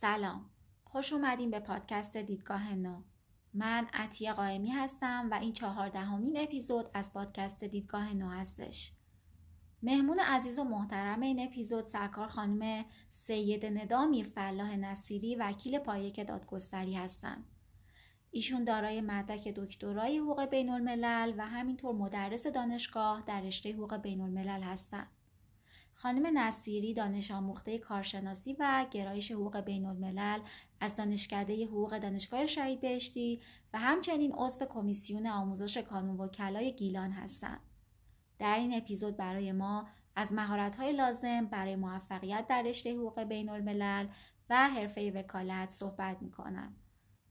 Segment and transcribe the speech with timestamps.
[0.00, 0.50] سلام.
[0.84, 3.02] خوش اومدین به پادکست دیدگاه نو.
[3.54, 8.92] من عطیه قائمی هستم و این چهاردهمین اپیزود از پادکست دیدگاه نو هستش.
[9.82, 16.94] مهمون عزیز و محترم این اپیزود سرکار خانم سید ندا میرفلاح نصیری وکیل پایک دادگستری
[16.94, 17.44] هستند
[18.30, 24.20] ایشون دارای مدرک دکترای حقوق بین الملل و همینطور مدرس دانشگاه در رشته حقوق بین
[24.20, 25.17] الملل هستند
[26.00, 30.40] خانم نصیری دانش آموخته کارشناسی و گرایش حقوق بین الملل
[30.80, 33.40] از دانشکده حقوق دانشگاه شهید بهشتی
[33.72, 37.60] و همچنین عضو کمیسیون آموزش کانون وکلای گیلان هستند.
[38.38, 44.06] در این اپیزود برای ما از مهارت‌های لازم برای موفقیت در رشته حقوق بین الملل
[44.50, 46.76] و حرفه وکالت صحبت می‌کنم.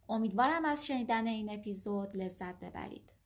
[0.10, 3.17] امیدوارم از شنیدن این اپیزود لذت ببرید.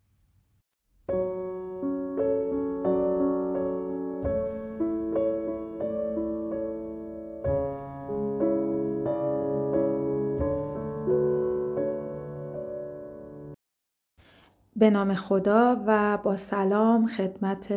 [14.82, 17.74] به نام خدا و با سلام خدمت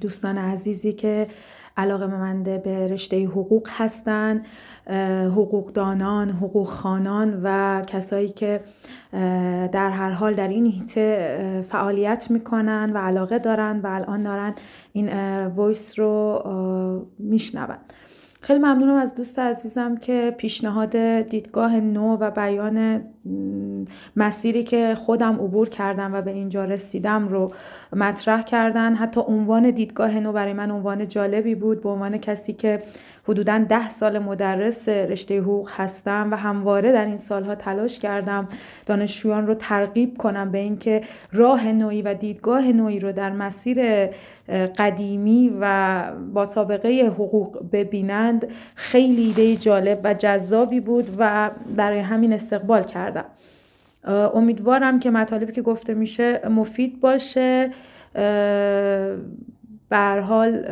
[0.00, 1.26] دوستان عزیزی که
[1.76, 4.46] علاقه منده به رشته حقوق هستند
[5.26, 8.60] حقوقدانان حقوق خانان و کسایی که
[9.72, 14.54] در هر حال در این هیته فعالیت می‌کنن و علاقه دارن و الان دارن
[14.92, 15.08] این
[15.46, 16.42] ویس رو
[17.18, 17.76] میشنون.
[18.46, 23.04] خیلی ممنونم از دوست عزیزم که پیشنهاد دیدگاه نو و بیان
[24.16, 27.48] مسیری که خودم عبور کردم و به اینجا رسیدم رو
[27.92, 28.94] مطرح کردن.
[28.94, 31.82] حتی عنوان دیدگاه نو برای من عنوان جالبی بود.
[31.82, 32.82] به عنوان کسی که
[33.28, 38.48] حدودا ده سال مدرس رشته حقوق هستم و همواره در این سالها تلاش کردم
[38.86, 41.02] دانشجویان رو ترغیب کنم به اینکه
[41.32, 44.06] راه نوعی و دیدگاه نوعی رو در مسیر
[44.78, 46.02] قدیمی و
[46.34, 48.46] با سابقه حقوق ببینند.
[48.74, 53.24] خیلی ایده جالب و جذابی بود و برای همین استقبال کردم.
[54.34, 57.70] امیدوارم که مطالبی که گفته میشه مفید باشه.
[59.88, 60.64] به حال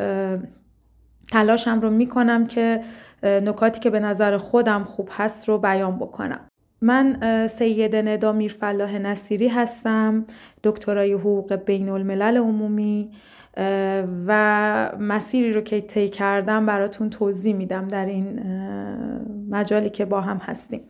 [1.33, 2.81] تلاشم رو می‌کنم که
[3.23, 6.41] نکاتی که به نظر خودم خوب هست رو بیان بکنم.
[6.81, 7.19] من
[7.49, 10.25] سید ندا میرفلاح نصیری هستم
[10.65, 13.11] دکترای حقوق بین الملل عمومی
[14.27, 18.41] و مسیری رو که طی کردم براتون توضیح میدم در این
[19.51, 20.81] مجالی که با هم هستیم.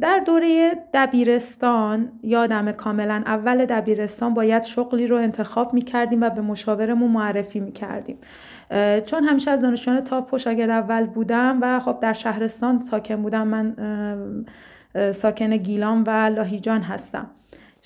[0.00, 7.10] در دوره دبیرستان یادم کاملا اول دبیرستان باید شغلی رو انتخاب می‌کردیم و به مشاورمون
[7.10, 8.18] معرفی می‌کردیم.
[9.06, 10.38] چون همیشه از دانشجویان تاپ و
[10.70, 13.74] اول بودم و خب در شهرستان ساکن بودم من
[15.12, 17.26] ساکن گیلان و لاهیجان هستم.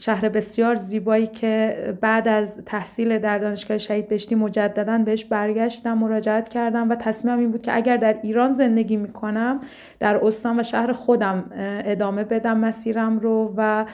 [0.01, 6.49] شهر بسیار زیبایی که بعد از تحصیل در دانشگاه شهید بهشتی مجددا بهش برگشتم مراجعت
[6.49, 9.61] کردم و تصمیمم این بود که اگر در ایران زندگی می‌کنم
[10.01, 11.45] در استان و شهر خودم
[11.85, 13.85] ادامه بدم مسیرم رو و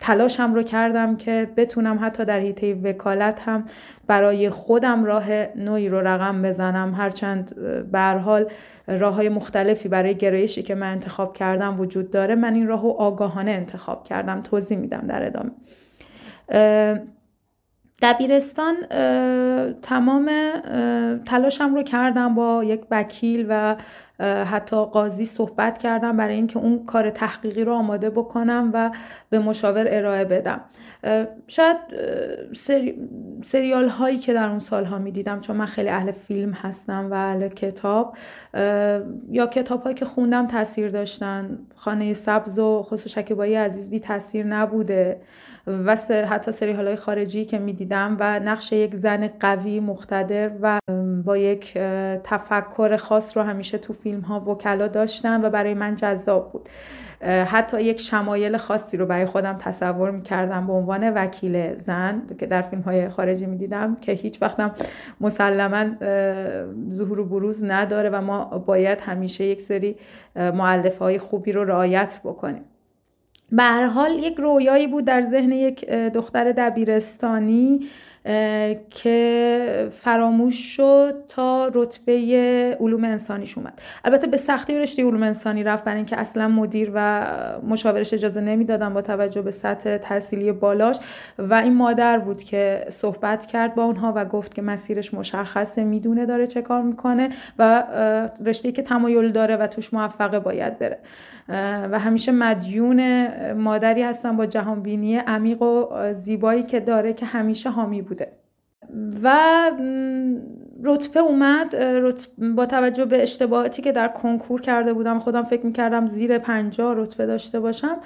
[0.00, 3.64] تلاشم رو کردم که بتونم حتی در حیطه وکالت هم
[4.10, 6.94] برای خودم راه نوعی رو رقم بزنم.
[6.94, 7.54] هرچند
[7.92, 8.46] به حال
[8.88, 13.50] راه های مختلفی برای گرایشی که من انتخاب کردم وجود داره من این راه آگاهانه
[13.50, 15.50] انتخاب کردم توضیح میدم در ادامه.
[18.02, 18.74] دبیرستان
[19.82, 20.30] تمام
[21.26, 23.76] تلاشم رو کردم با یک وکیل و
[24.20, 28.90] حتی قاضی صحبت کردم برای اینکه اون کار تحقیقی رو آماده بکنم و
[29.30, 30.60] به مشاور ارائه بدم.
[31.46, 31.76] شاید
[32.56, 33.08] سری...
[33.44, 37.14] سریال هایی که در اون سالها می دیدم چون من خیلی اهل فیلم هستم و
[37.14, 38.16] اهل کتاب
[39.30, 41.58] یا کتاب هایی که خوندم تاثیر داشتن.
[41.74, 45.20] خانه سبز و خصوص شکیبایی عزیز بی تاثیر نبوده
[45.66, 45.96] و
[46.28, 50.78] حتی سری های خارجی که می‌دیدم و نقش یک زن قوی مقتدر و
[51.24, 51.78] با یک
[52.24, 56.68] تفکر خاص رو همیشه تو فیلم ها وکلا داشتن و برای من جذاب بود.
[57.46, 62.62] حتی یک شمایل خاصی رو برای خودم تصور می‌کردم به عنوان وکیل زن که در
[62.62, 64.74] فیلم های خارجی می‌دیدم که هیچ وقتم
[65.20, 65.84] مسلما
[66.90, 69.96] ظهور و بروز نداره و ما باید همیشه یک سری
[70.36, 72.64] معلفه های خوبی رو رعایت بکنیم.
[73.52, 77.80] به هر حال یک رویایی بود در ذهن یک دختر دبیرستانی.
[78.90, 83.80] که فراموش شد تا رتبه علوم انسانیش اومد.
[84.04, 87.26] البته به سختی رشته علوم انسانی رفت برای اینکه اصلا مدیر و
[87.68, 90.96] مشاورش اجازه نمی‌دادن با توجه به سطح تحصیلی بالاش.
[91.38, 96.26] و این مادر بود که صحبت کرد با اونها و گفت که مسیرش مشخصه می‌دونه
[96.26, 97.28] داره چه کار می‌کنه
[97.58, 97.84] و
[98.44, 100.98] رشته که تمایل داره و توش موفقه باید بره.
[101.92, 108.02] و همیشه مدیون مادری هستم با جهانبینی عمیق و زیبایی که داره که همیشه حامی
[108.02, 108.32] بوده.
[109.22, 109.30] و
[110.84, 111.74] رتبه اومد
[112.56, 117.26] با توجه به اشتباهاتی که در کنکور کرده بودم خودم فکر می‌کردم زیر پنجاه رتبه
[117.26, 117.96] داشته باشم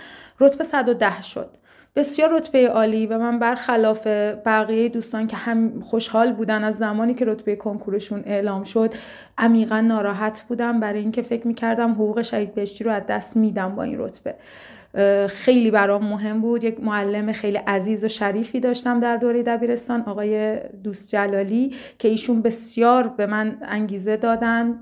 [0.41, 1.51] رتبه 110 شد.
[1.97, 4.07] بسیار رتبه عالی و من برخلاف
[4.47, 8.95] بقیه دوستان که هم خوشحال بودن از زمانی که رتبه کنکورشون اعلام شد
[9.39, 10.81] عمیقا ناراحت بودم.
[10.81, 14.35] برای اینکه فکر می‌کردم حقوق شهید بهشتی رو از دست میدم با این رتبه.
[15.29, 16.65] خیلی برام مهم بود.
[16.65, 22.43] یک معلم خیلی عزیز و شریفی داشتم در دوره دبیرستان آقای دوست جلالی که ایشون
[22.43, 24.79] بسیار به من انگیزه دادن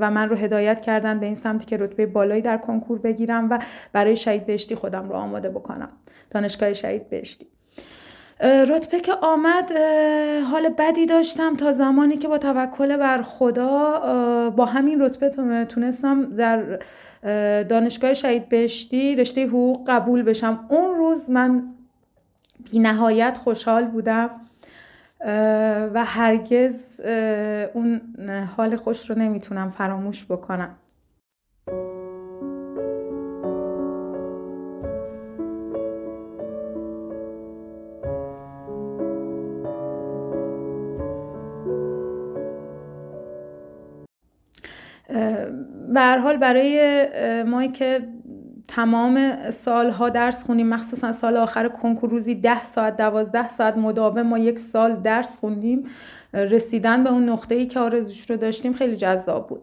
[0.00, 3.58] و من رو هدایت کردن به این سمتی که رتبه بالایی در کنکور بگیرم و
[3.92, 5.88] برای شهید بهشتی خودم رو آماده بکنم.
[6.30, 7.46] دانشگاه شهید بهشتی.
[8.42, 9.72] رتبه که آمد
[10.50, 15.30] حال بدی داشتم تا زمانی که با توکل بر خدا با همین رتبه
[15.64, 16.78] تونستم در
[17.68, 20.66] دانشگاه شهید بهشتی رشته حقوق قبول بشم.
[20.68, 21.62] اون روز من
[22.70, 24.30] بی نهایت خوشحال بودم
[25.94, 27.00] و هرگز
[27.74, 28.00] اون
[28.56, 30.76] حال خوش رو نمی‌تونم فراموش بکنم.
[45.98, 48.08] به حال برای ما که
[48.68, 54.38] تمام سالها درس خونیم مخصوصا سال آخر کنکور روزی ده ساعت دوازده ساعت مداوم ما
[54.38, 55.84] یک سال درس خوندیم
[56.34, 59.60] رسیدن به اون نقطه ای که آرزوش رو داشتیم خیلی جذاب بود.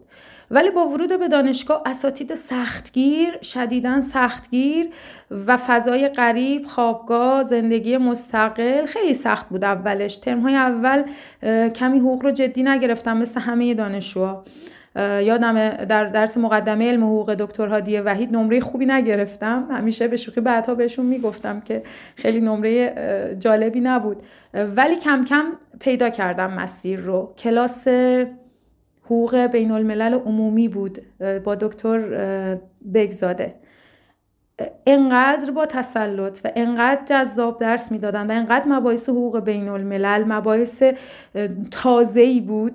[0.50, 4.88] ولی با ورود به دانشگاه اساتید سختگیر شدیدا سختگیر
[5.30, 10.16] و فضای غریب خوابگاه زندگی مستقل خیلی سخت بود اولش.
[10.16, 11.02] ترم های اول
[11.68, 14.44] کمی حقوق رو جدی نگرفتم مثل همه دانشجوها.
[14.96, 19.66] یادم در درس مقدمه علم حقوق دکتر هادی وحید نمره خوبی نگرفتم.
[19.70, 21.82] همیشه به شوخی بعدها بهشون می‌گفتم که
[22.16, 24.22] خیلی نمره جالبی نبود.
[24.54, 25.44] ولی کم کم
[25.80, 27.34] پیدا کردم مسیر رو.
[27.38, 27.88] کلاس
[29.04, 31.02] حقوق بین الملل عمومی بود
[31.44, 32.00] با دکتر
[32.94, 33.54] بگزاده.
[34.86, 40.82] انقدر با تسلط و انقدر جذاب درس می‌دادن و انقدر مباحث حقوق بین الملل مباحث
[41.70, 42.72] تازه‌ای بود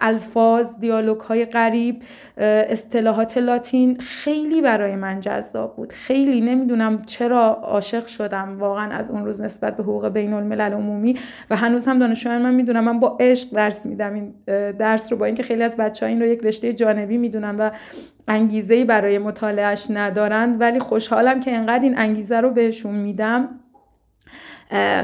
[0.00, 2.02] الفاظ دیالوگ های غریب
[2.36, 5.92] اصطلاحات لاتین خیلی برای من جذاب بود.
[5.92, 11.16] خیلی نمی‌دونم چرا عاشق شدم واقعا از اون روز نسبت به حقوق بین الملل عمومی
[11.50, 14.14] و هنوز هم دانشجویان من می‌دونم من با عشق درس میدم.
[14.14, 14.34] این
[14.72, 17.70] درس رو با اینکه خیلی از بچه ها این رو یک رشته جانبی می‌دونن و
[18.28, 23.48] انگیزه برای مطالعهش ندارند ولی خوشحالم که انقدر این انگیزه رو بهشون میدم.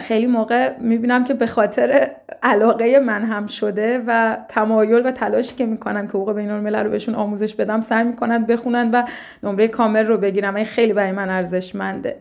[0.00, 2.10] خیلی موقع می‌بینم که به خاطر
[2.42, 6.90] علاقه من هم شده و تمایل و تلاشی که می‌کنم که حقوق بین الملل رو
[6.90, 9.02] بهشون آموزش بدم سعی می‌کنن بخونن و
[9.42, 10.56] نمره کامل رو بگیرم.
[10.56, 12.16] این خیلی برای من ارزشمنده.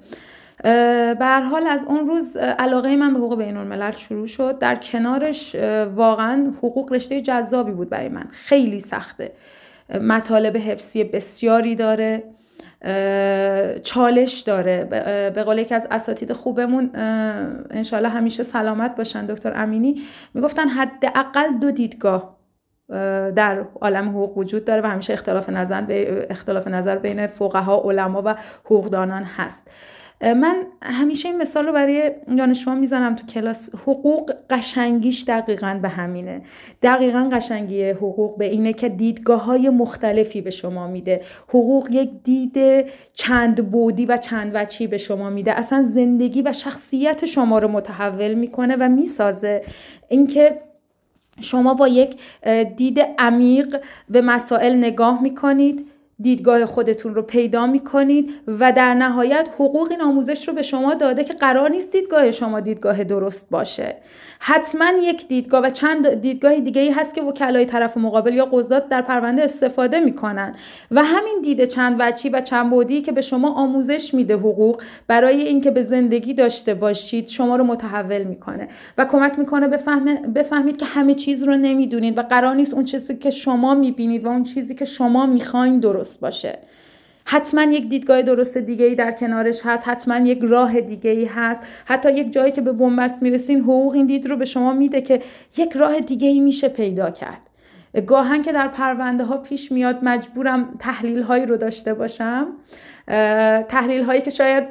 [1.19, 4.59] به حال از اون روز علاقه من به حقوق بین الملل شروع شد.
[4.59, 5.55] در کنارش
[5.95, 8.25] واقعا حقوق رشته جذابی بود برای من.
[8.31, 9.31] خیلی سخته.
[10.01, 12.23] مطالب حفظی بسیاری داره.
[13.83, 14.83] چالش داره.
[15.35, 16.89] به قول یکی از اساتید خوبمون
[17.69, 20.01] انشالله همیشه سلامت باشن دکتر امینی.
[20.33, 22.35] می‌گفتن حداقل دو دیدگاه
[23.35, 25.83] در عالم حقوق وجود داره و همیشه اختلاف نظر
[26.29, 28.35] اختلاف نظر بین فقها علما و
[28.65, 29.67] حقوقدانان هست.
[30.21, 33.69] من همیشه این مثال رو برای دانشجوها می‌زنم تو کلاس.
[33.75, 36.41] حقوق قشنگیش دقیقا به همینه.
[36.81, 41.21] دقیقا قشنگی حقوق به اینه که دیدگاه های مختلفی به شما میده.
[41.47, 45.59] حقوق یک دید چند بودی و چند وچی به شما میده.
[45.59, 49.61] اصلا زندگی و شخصیت شما رو متحول می‌کنه و می‌سازه.
[50.07, 50.61] اینکه
[51.41, 52.19] شما با یک
[52.77, 55.87] دید عمیق به مسائل نگاه می‌کنید.
[56.21, 61.23] دیدگاه خودتون رو پیدا می‌کنید و در نهایت حقوق این آموزش رو به شما داده
[61.23, 63.95] که قرار نیست دیدگاه شما دیدگاه درست باشه.
[64.39, 68.89] حتما یک دیدگاه و چند دیدگاه دیگه ای هست که وکلای طرف مقابل یا قضات
[68.89, 70.55] در پرونده استفاده می‌کنن.
[70.91, 75.41] و همین دید چند وچی و چند بودی که به شما آموزش میده حقوق برای
[75.41, 78.67] اینکه به زندگی داشته باشید شما رو متحول می‌کنه.
[78.97, 79.67] و کمک می‌کنه
[80.33, 84.27] بفهمید که همه چیز رو نمی‌دونید و قرار نیست اون چیزی که شما می‌بینید و
[84.27, 86.59] اون چیزی که شما می‌خواین درست باشه.
[87.25, 91.61] حتما یک دیدگاه درست دیگه ای در کنارش هست حتما یک راه دیگه ای هست.
[91.85, 95.21] حتی یک جایی که به بنبست می‌رسین حقوق این دید رو به شما میده که
[95.57, 97.41] یک راه دیگه ای میشه پیدا کرد.
[98.07, 102.47] گاهن که در پرونده ها پیش میاد مجبورم تحلیل هایی رو داشته باشم.
[103.69, 104.63] تحلیل هایی که شاید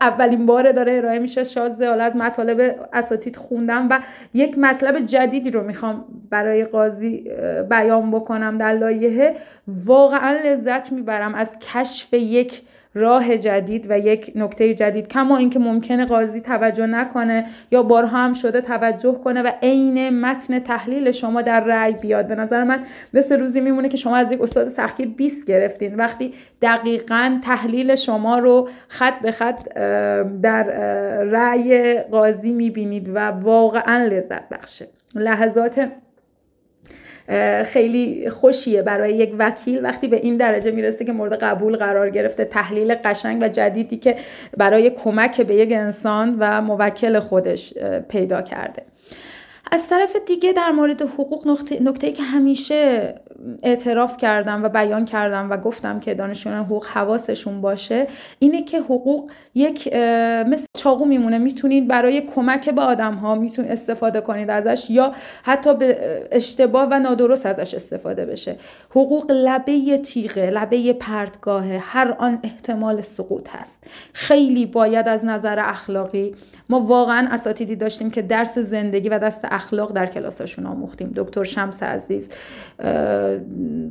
[0.00, 1.44] اولین باره داره ارائه میشه.
[1.44, 4.00] شازه حالا از مطالب اساتید خوندم و
[4.34, 7.30] یک مطلب جدیدی رو می‌خوام برای قاضی
[7.70, 8.58] بیان بکنم.
[8.58, 9.36] در لایحه
[9.84, 12.62] واقعا لذت می‌برم از کشف یک
[12.94, 18.32] راه جدید و یک نکته جدید کما اینکه ممکنه قاضی توجه نکنه یا بارها هم
[18.32, 22.28] شده توجه کنه و عین متن تحلیل شما در رأی بیاد.
[22.28, 25.94] به نظر من مثل روزی میمونه که شما از یک استاد سخیر 20 گرفتین.
[25.94, 29.68] وقتی دقیقا تحلیل شما رو خط به خط
[30.42, 30.62] در
[31.22, 34.88] رأی قاضی می‌بینید و واقعا لذت بخشه.
[35.14, 35.88] لحظات
[37.66, 42.44] خیلی خوشیه برای یک وکیل وقتی به این درجه می‌رسه که مورد قبول قرار گرفته
[42.44, 44.16] تحلیل قشنگ و جدیدی که
[44.56, 47.74] برای کمک به یک انسان و موکل خودش
[48.08, 48.82] پیدا کرده.
[49.72, 53.14] از طرف دیگه در مورد حقوق نکته که همیشه
[53.62, 58.06] اعتراف کردم و بیان کردم و گفتم که دانشجویان حقوق حواسشون باشه
[58.38, 59.94] اینه که حقوق یک
[60.46, 61.38] مثل چاقو میمونه.
[61.38, 65.98] می‌تونید برای کمک به آدم ها می‌تونید استفاده کنید ازش یا حتی به
[66.32, 68.56] اشتباه و نادرست ازش استفاده بشه.
[68.90, 73.84] حقوق لبه تیغه لبه پرتگاه هر آن احتمال سقوط هست.
[74.12, 76.34] خیلی باید از نظر اخلاقی
[76.68, 81.12] ما واقعا اساتیدی داشتیم که درس زندگی و دست اخلاق در کلاساشون آموختیم.
[81.16, 82.28] دکتر شمس عزیز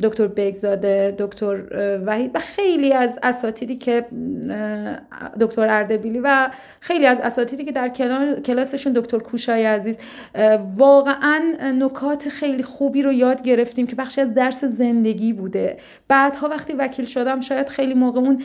[0.02, 1.64] دکتر بگزاده دکتر
[2.06, 4.06] وحید و خیلی از اساتیدی که
[5.40, 7.90] دکتر اردبیلی و خیلی از اساتیدی که در
[8.46, 9.98] کلاسشون دکتر کوشای عزیز.
[10.78, 11.42] واقعا
[11.80, 15.78] نکات خیلی خوبی رو یاد گرفتیم که بخشی از درس زندگی بوده.
[16.08, 18.42] بعدها وقتی وکیل شدم شاید خیلی موقع اون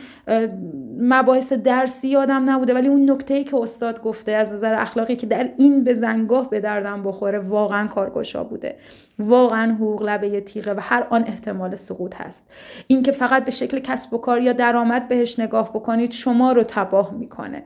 [0.99, 5.27] مباحث درسی یادم نبوده ولی اون نکته ای که استاد گفته از نظر اخلاقی که
[5.27, 8.75] در این به زنگاه به دردم بخوره واقعا کارگشا بوده.
[9.19, 12.43] واقعا حقوق لبه تیغه و هر آن احتمال سقوط هست.
[12.87, 17.13] اینکه فقط به شکل کسب و کار یا درآمد بهش نگاه بکنید شما رو تباه
[17.13, 17.63] می‌کنه.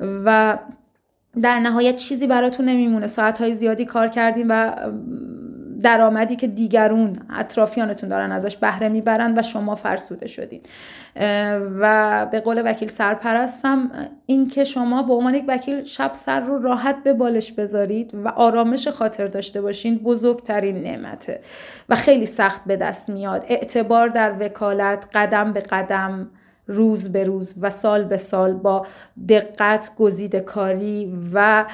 [0.00, 0.58] و
[1.42, 3.06] در نهایت چیزی براتون نمیمونه.
[3.06, 4.76] ساعت زیادی کار کردیم و
[5.82, 10.60] درآمدی که دیگرون اطرافیانتون دارن ازش بهره می‌برن و شما فرسوده شدین.
[11.80, 13.90] و به قول وکیل سرپرستم
[14.26, 18.28] این که شما به عنوان یک وکیل شب سر رو راحت به بالش بذارید و
[18.28, 21.40] آرامش خاطر داشته باشین بزرگترین نعمته.
[21.88, 23.44] و خیلی سخت به دست میاد.
[23.48, 26.30] اعتبار در وکالت قدم به قدم
[26.70, 28.86] روز به روز و سال به سال با
[29.28, 31.64] دقت گزید کاری و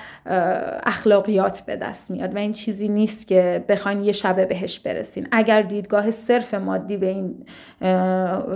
[0.82, 5.28] اخلاقیات به دست میاد و این چیزی نیست که بخواین یه شبه بهش برسین.
[5.32, 7.46] اگر دیدگاه صرف مادی به این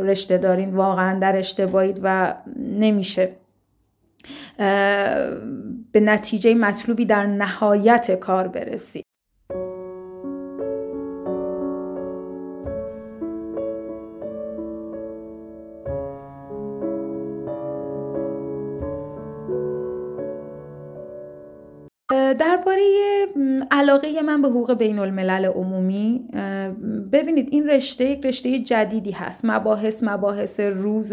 [0.05, 3.29] رشته دارین واقعا در اشتباهید و نمیشه
[5.93, 9.10] به نتیجه مطلوبی در نهایت کار برسید
[22.61, 23.13] তারপরে ইয়ে
[23.71, 26.25] علاقه من به حقوق بین الملل عمومی
[27.13, 29.41] ببینید این رشته یک رشته جدیدی هست.
[29.45, 31.13] مباحث مباحث روز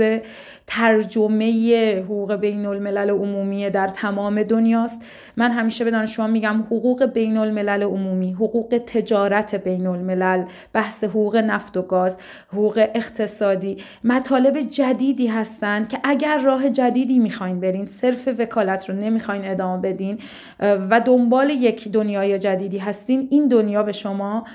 [0.68, 5.06] ترجمه حقوق بین الملل عمومی در تمام دنیاست.
[5.38, 10.44] من همیشه به دانشجویان میگم حقوق بین الملل عمومی حقوق تجارت بین الملل
[10.74, 12.16] بحث حقوق نفت و گاز
[12.54, 13.78] حقوق اقتصادی.
[14.04, 20.18] مطالب جدیدی هستند که اگر راه جدیدی می‌خواین برین صرف وکالت رو نمی‌خواین ادامه بدین
[20.60, 24.46] و دنبال یک دنیای جدیدی هستین این دنیا به شما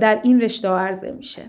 [0.00, 1.42] در این رشته عرضه میشه.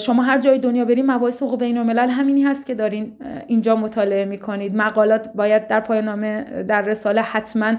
[0.00, 4.24] شما هر جای دنیا برین مباحث حقوق بین الملل همینی هست که دارین اینجا مطالعه
[4.24, 4.76] می‌کنید.
[4.76, 7.72] مقالات باید در پایان نامه در رساله حتما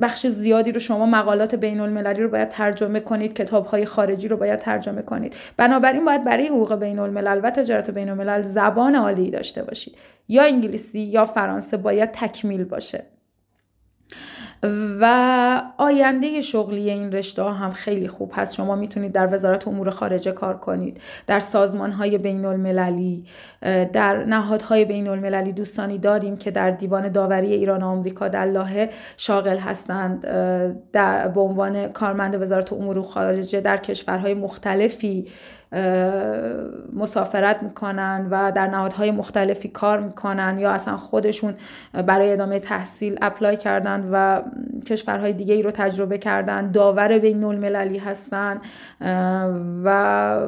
[0.00, 4.36] بخش زیادی رو شما مقالات بین المللی رو باید ترجمه کنید کتاب های خارجی رو
[4.36, 5.34] باید ترجمه کنید.
[5.56, 9.94] بنابراین باید برای حقوق بین الملل و تجارت بین الملل زبان عالی داشته باشید.
[10.28, 13.04] یا انگلیسی یا فرانسه باید تکمیل باشه.
[15.00, 18.54] و آینده شغلی این رشته ها هم خیلی خوب هست.
[18.54, 23.24] شما می‌تونید در وزارت امور خارجه کار کنید در سازمان های بین المللی
[23.92, 28.90] در نهادهای بین المللی دوستانی داریم که در دیوان داوری ایران و آمریکا در لاهه
[29.16, 30.20] شاغل هستند
[30.92, 35.26] در به عنوان کارمند وزارت امور خارجه در کشورهای مختلفی
[36.92, 41.54] مسافرت می‌کنن و در نهادهای مختلفی کار می‌کنن یا اصلا خودشون
[42.06, 44.42] برای ادامه تحصیل اپلای کردن و
[44.86, 48.60] کشورهای دیگه ای رو تجربه کردن داور بین المللی هستن
[49.84, 50.38] و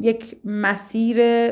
[0.00, 1.48] یک مسیر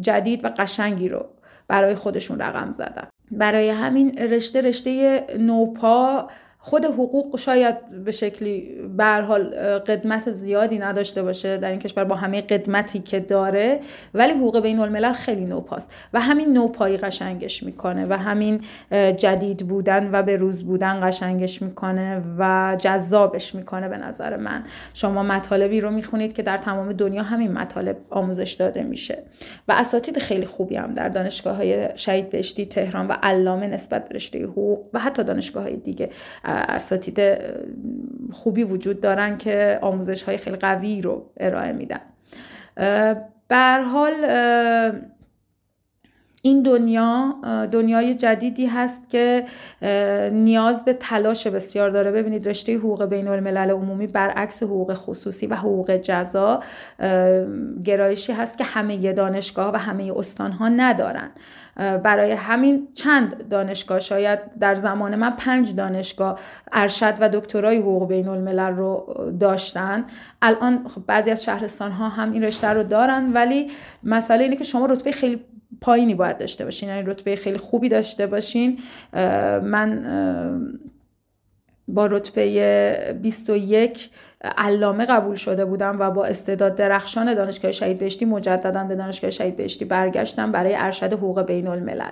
[0.00, 1.24] جدید و قشنگی رو
[1.68, 3.08] برای خودشون رقم زدن.
[3.30, 6.28] برای همین رشته رشته نوپا
[6.64, 9.42] خود حقوق شاید به شکلی به حال
[9.78, 13.80] قدمت زیادی نداشته باشه در این کشور با همه قدمتی که داره
[14.14, 18.60] ولی حقوق بین الملل خیلی نوپاست و همین نوپایی قشنگش می‌کنه و همین
[19.16, 24.64] جدید بودن و به روز بودن قشنگش می‌کنه و جذابش می‌کنه به نظر من.
[24.94, 29.18] شما مطالبی رو می‌خونید که در تمام دنیا همین مطالب آموزش داده میشه.
[29.68, 34.14] و اساتید خیلی خوبی هم در دانشگاه های شهید بهشتی تهران و علامه نسبت به
[34.14, 36.10] رشته حقوق و حتی دانشگاه های دیگه
[36.52, 37.20] اساتید
[38.32, 42.00] خوبی وجود دارن که آموزش های خیلی قوی رو ارائه میدن.
[43.48, 44.12] به حال
[46.44, 47.34] این دنیا
[47.72, 49.44] دنیای جدیدی هست که
[50.32, 52.12] نیاز به تلاش بسیار داره.
[52.12, 56.62] ببینید رشته حقوق بین الملل عمومی برعکس حقوق خصوصی و حقوق جزا
[57.84, 61.30] گرایشی هست که همه دانشگاه و همه استانها ندارن.
[61.76, 66.38] برای همین چند دانشگاه شاید در زمان من پنج دانشگاه
[66.72, 70.04] ارشد و دکترای حقوق بین الملل رو داشتن.
[70.42, 73.70] الان خب بعضی از شهرستان ها هم این رشته رو دارن ولی
[74.02, 75.40] مسئله اینه که شما رتبه خیلی
[75.80, 78.78] پایینی باید داشته باشین یعنی رتبه خیلی خوبی داشته باشین.
[79.62, 80.04] من
[81.88, 84.10] با رتبه 21
[84.42, 89.56] علامه قبول شده بودم و با استعداد درخشان دانشگاه شهید بهشتی مجددا به دانشگاه شهید
[89.56, 92.10] بهشتی برگشتم برای ارشد حقوق بین الملل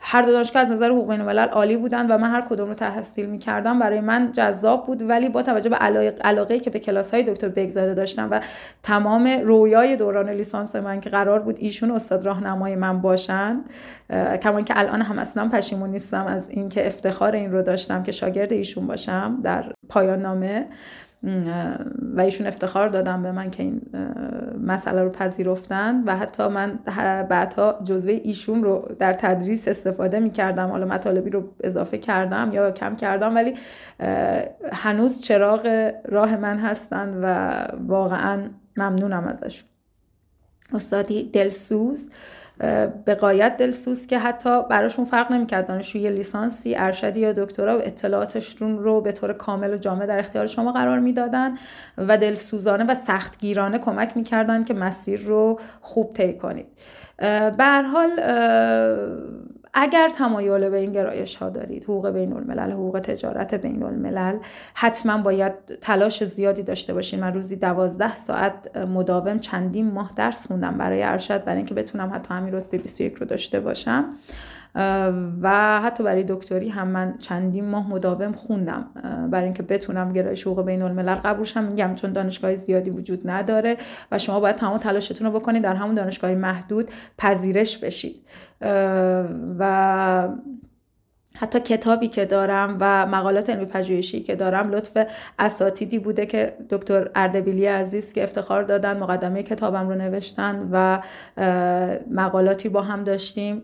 [0.00, 2.74] هر دو دانشگاه از نظر حقوق بین الملل عالی بودند و من هر کدوم رو
[2.74, 5.76] تحصیل می کردم برای من جذاب بود ولی با توجه به
[6.24, 8.40] علاقه که به کلاس های دکتر بگزاده داشتم و
[8.82, 13.70] تمام رویای دوران لیسانس من که قرار بود ایشون استاد راهنمای من باشند
[14.42, 18.52] کما که الان هم اصلا پشیمون نیستم از اینکه افتخار این رو داشتم که شاگرد
[18.52, 20.66] ایشون باشم در پایان نامه.
[22.16, 23.80] و ایشون افتخار دادم به من که این
[24.66, 26.78] مسئله رو پذیرفتن و حتی من
[27.28, 32.70] بعدها جزوه ایشون رو در تدریس استفاده می کردم حالا مطالبی رو اضافه کردم یا
[32.70, 33.54] کم کردم ولی
[34.72, 38.42] هنوز چراغ راه من هستن و واقعا
[38.76, 39.71] ممنونم ازشون.
[40.74, 42.10] استادی دلسوز
[43.04, 45.66] به قایت دلسوز که حتی براشون فرق نمی‌کرد.
[45.66, 50.72] دانشجوی لیسانسی ارشدی یا دکترا اتطلاعاتشون رو به طور کامل و جامع در اختیار شما
[50.72, 51.54] قرار می‌دادن
[51.98, 56.66] و دلسوزانه و سختگیرانه کمک می‌کردن که مسیر رو خوب طی کنید.
[57.56, 58.10] به حال
[59.74, 64.38] اگر تمایل به این گرایش ها دارید حقوق بین الملل حقوق تجارت بین الملل
[64.74, 67.20] حتما باید تلاش زیادی داشته باشین.
[67.20, 72.34] من روزی دوازده ساعت مداوم چندین ماه درس خوندم برای ارشد برای اینکه بتونم حتی
[72.34, 74.04] همین رتبه 21 رو داشته باشم.
[75.42, 78.90] و حتی برای دکتری هم من چندین ماه مداوم خوندم
[79.30, 81.64] برای اینکه بتونم گرایش حقوق بین الملل قبول شم.
[81.64, 83.76] میگم چون دانشگاه زیادی وجود نداره
[84.12, 88.20] و شما باید تمام تلاشتون رو بکنید در همون دانشگاه محدود پذیرش بشید.
[89.58, 90.28] و
[91.34, 95.06] حتی کتابی که دارم و مقالات علمی پژوهشی که دارم لطف
[95.38, 101.02] اساتیدی بوده که دکتر اردبیلی عزیز که افتخار دادن مقدمه کتابم رو نوشتن و
[102.10, 103.62] مقالاتی با هم داشتیم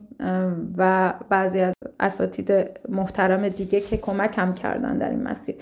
[0.76, 2.52] و بعضی از اساتید
[2.88, 5.54] محترم دیگه که کمک هم کردن در این مسیر.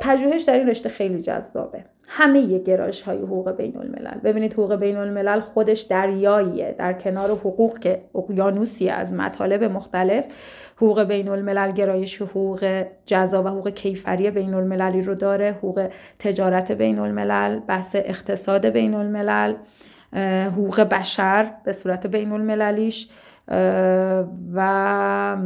[0.00, 1.84] پژوهش در این رشته خیلی جذابه.
[2.12, 6.74] همه گرایش های حقوق بین الملل ببینید حقوق بین الملل خودش دریاییه.
[6.78, 10.24] در کنار حقوق که اقیانوسی از مطالب مختلف
[10.76, 15.52] حقوق بین الملل گرایش حقوق جزا و حقوق کیفری بین المللی رو داره.
[15.52, 19.54] حقوق تجارت بین الملل بحث اقتصاد بین الملل
[20.46, 23.08] حقوق بشر به صورت بین المللیش
[24.54, 25.36] و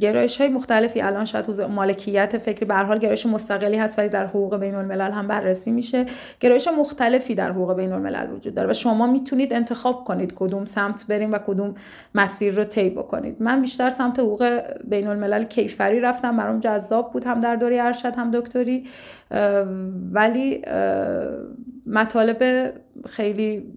[0.00, 4.26] گرایش های مختلفی الان شاید حوزه مالکیت فکری به حال گرایش مستقلی هست ولی در
[4.26, 6.06] حقوق بین الملل هم بررسی میشه.
[6.40, 11.06] گرایش مختلفی در حقوق بین الملل وجود داره و شما می‌تونید انتخاب کنید کدوم سمت
[11.08, 11.74] بریم و کدوم
[12.14, 13.42] مسیر رو طی بکنید.
[13.42, 16.36] من بیشتر سمت حقوق بین الملل کیفری رفتم.
[16.36, 18.84] برام جذاب بود هم در دوره ارشد هم دکتری.
[20.12, 20.62] ولی
[21.86, 22.72] مطالب
[23.06, 23.74] خیلی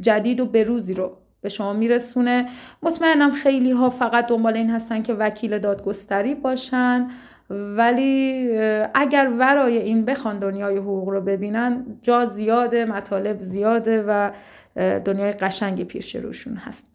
[0.00, 2.48] جدید و بروزی رو به شما میرسونه.
[2.82, 7.08] مطمئنم خیلی ها فقط دنبال این هستن که وکیل دادگستری باشن.
[7.50, 8.48] ولی
[8.94, 14.30] اگر ورای این بخوان دنیای حقوق رو ببینن جا زیاده مطالب زیاده و
[14.98, 16.91] دنیای قشنگی پیش روشون هست.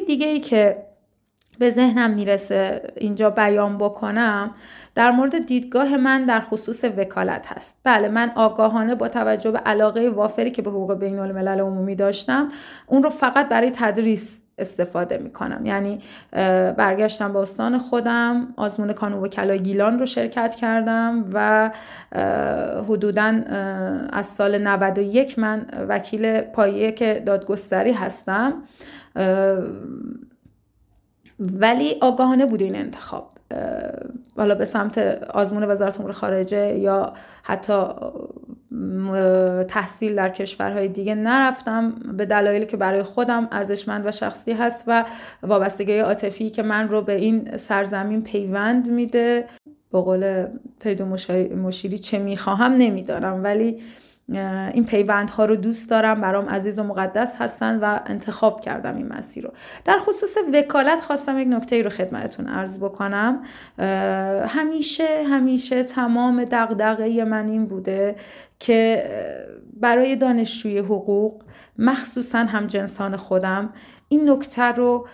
[0.00, 0.86] دیگه ای که
[1.58, 4.54] به ذهنم می‌رسه اینجا بیان بکنم
[4.94, 7.80] در مورد دیدگاه من در خصوص وکالت هست.
[7.84, 12.48] بله من آگاهانه با توجه به علاقه وافری که به حقوق بین الملل عمومی داشتم
[12.86, 15.66] اون رو فقط برای تدریس استفاده می‌کنم.
[15.66, 16.00] یعنی
[16.76, 21.70] برگشتم به استان خودم آزمون کانون وکلای گیلان رو شرکت کردم و
[22.88, 23.42] حدودا
[24.12, 28.54] از سال 91 من وکیل پایه که دادگستری هستم.
[31.38, 33.30] ولی آگاهانه بود این انتخاب.
[34.36, 34.98] حالا به سمت
[35.34, 37.82] آزمون وزارت امور خارجه یا حتی
[39.68, 41.90] تحصیل در کشورهای دیگه نرفتم.
[41.90, 45.04] به دلایلی که برای خودم ارزشمند و شخصی هست و
[45.42, 49.44] وابستگی عاطفی که من رو به این سرزمین پیوند میده.
[49.92, 50.46] به قول
[50.80, 51.06] پریدو
[51.56, 53.82] مشیری چه می‌خواهم نمیدارم ولی
[54.28, 59.44] این پیوندها رو دوست دارم برام عزیز و مقدس هستن و انتخاب کردم این مسیر
[59.44, 59.50] رو.
[59.84, 63.42] در خصوص وکالت خواستم یک نکته رو خدمتتون عرض بکنم.
[64.48, 68.16] همیشه همیشه تمام دغدغه من این بوده
[68.58, 69.04] که
[69.80, 71.42] برای دانشجوی حقوق
[71.78, 73.72] مخصوصا هم جنسان خودم
[74.08, 75.06] این نکته رو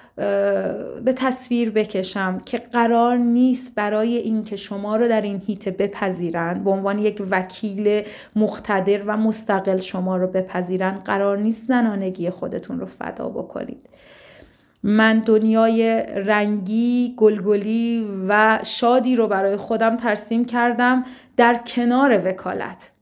[1.04, 6.70] به تصویر بکشم که قرار نیست برای اینکه شما رو در این هیته بپذیرند به
[6.70, 8.02] عنوان یک وکیل
[8.36, 13.88] مقتدر و مستقل شما رو بپذیرند قرار نیست زنانگی خودتون رو فدا بکنید.
[14.82, 21.04] من دنیای رنگی گلگلی و شادی رو برای خودم ترسیم کردم
[21.36, 22.92] در کنار وکالت.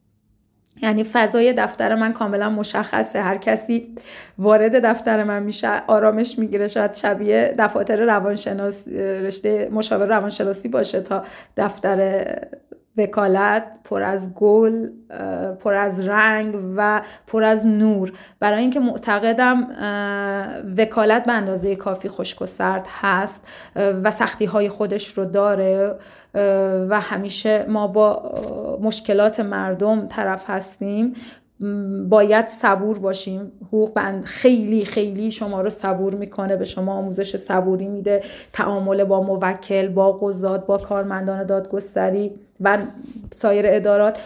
[0.83, 3.21] یعنی فضای دفتر من کاملا مشخصه.
[3.21, 3.95] هر کسی
[4.39, 11.25] وارد دفتر من میشه آرامش می‌گیره شاید شبیه دفاتر روانشناس رشته مشاور روانشناسی باشه تا
[11.57, 12.25] دفتر
[13.01, 14.89] وکالت پر از گل
[15.61, 18.13] پر از رنگ و پر از نور.
[18.41, 19.67] برای اینکه معتقدم
[20.79, 25.95] وکالت به اندازه کافی خشک و سرد هست و سختی های خودش رو داره
[26.89, 28.33] و همیشه ما با
[28.83, 31.15] مشکلات مردم طرف هستیم.
[32.09, 33.53] باید صبور باشیم.
[33.67, 38.23] حقوق خیلی خیلی شما رو صبور می‌کنه به شما آموزش صبوری میده.
[38.53, 42.35] تعامل با موکل با قضات با کارمندان دادگستری.
[42.61, 42.79] و
[43.35, 44.19] سایر ادارات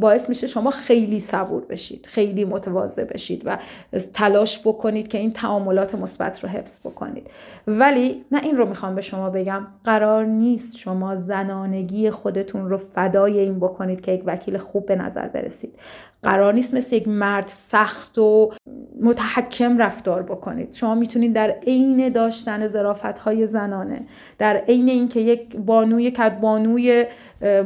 [0.00, 3.58] باعث میشه شما خیلی صبور بشید خیلی متواضع بشید و
[4.14, 7.26] تلاش بکنید که این تعاملات مثبت رو حفظ بکنید.
[7.66, 13.38] ولی من این رو می‌خوام به شما بگم قرار نیست شما زنانگی خودتون رو فدای
[13.38, 15.74] این بکنید که یک وکیل خوب به نظر برسید.
[16.22, 18.52] قرار نیست مثل یک مرد سخت و
[19.00, 20.74] متحکم رفتار بکنید.
[20.74, 24.00] شما می‌تونید در عین داشتن زرافت های زنانه
[24.38, 27.04] در عین اینکه یک بانوی بانوی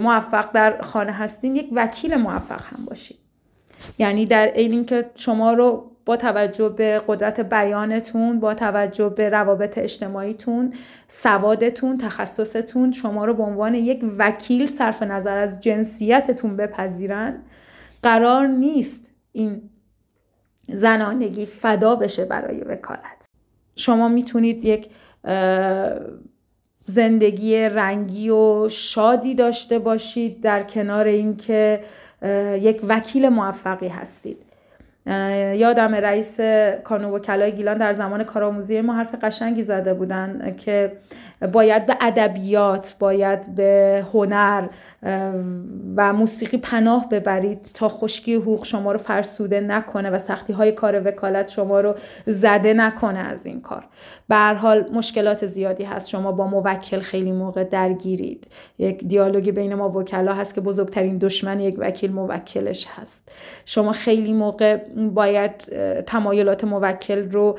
[0.04, 3.18] موفق در خانه هستین یک وکیل موفق هم باشید
[3.98, 9.78] یعنی در عین اینکه شما رو با توجه به قدرت بیانتون با توجه به روابط
[9.78, 10.74] اجتماعیتون
[11.08, 17.42] سوادتون تخصصتون شما رو به عنوان یک وکیل صرف نظر از جنسیتتون بپذیرن
[18.02, 19.70] قرار نیست این
[20.68, 23.26] زنانگی فدا بشه برای وکالت.
[23.76, 24.88] شما می‌تونید یک
[26.86, 31.80] زندگی رنگی و شادی داشته باشید در کنار اینکه
[32.60, 34.36] یک وکیل موفقی هستید.
[35.56, 36.40] یادم رئیس
[36.84, 40.92] کانون وکلای گیلان در زمان کارآموزی ما حرف قشنگی زده بودن که
[41.52, 44.68] باید به ادبیات باید به هنر
[45.96, 51.06] و موسیقی پناه ببرید تا خشکی حقوق شما رو فرسوده نکنه و سختی های کار
[51.06, 51.94] وکالت شما رو
[52.26, 53.84] زده نکنه از این کار.
[54.28, 56.08] به حال مشکلات زیادی هست.
[56.08, 58.46] شما با موکل خیلی موقع درگیرید.
[58.78, 63.28] یک دیالوگی بین ما وکلا هست که بزرگترین دشمن یک وکیل موکلش هست.
[63.64, 64.76] شما خیلی موقع
[65.14, 65.56] باید
[66.06, 67.58] تمایلات موکل رو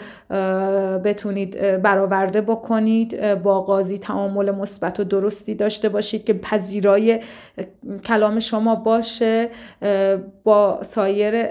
[1.03, 7.19] بتونید برآورده بکنید با قاضی تعامل مثبت و درستی داشته باشید که پذیرای
[8.03, 9.49] کلام شما باشه
[10.43, 11.45] با سایر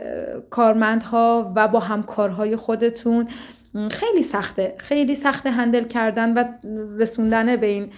[0.51, 3.29] کارمندها و با همکارهای خودتون.
[3.91, 6.45] خیلی سخته خیلی سخته هندل کردن و
[6.99, 7.91] رسوندن به این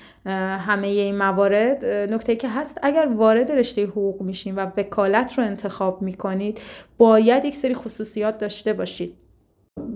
[0.66, 1.84] همه این موارد.
[1.84, 6.60] نکته که هست اگر وارد رشته حقوق میشین و وکالت رو انتخاب می‌کنید
[6.98, 9.25] باید یک سری خصوصیات داشته باشید.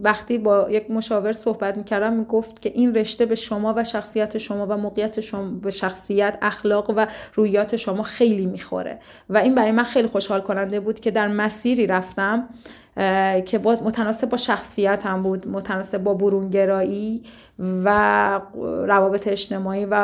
[0.05, 4.67] وقتی با یک مشاور صحبت می‌کردم می‌گفت که این رشته به شما و شخصیت شما
[4.67, 8.99] و موقعیت شما به شخصیت اخلاق و رویات شما خیلی می‌خوره.
[9.29, 12.49] و این برای من خیلی خوشحال کننده بود که در مسیری رفتم
[13.47, 17.23] که با متناسب با شخصیتم بود متناسب با برونگرایی
[17.59, 18.41] و
[18.87, 19.95] روابط اجتماعی و